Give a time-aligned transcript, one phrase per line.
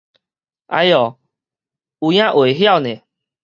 [0.65, 1.17] 哎喲
[1.99, 3.03] 有影會曉呢